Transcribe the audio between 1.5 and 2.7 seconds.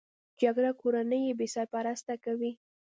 سرپرسته کوي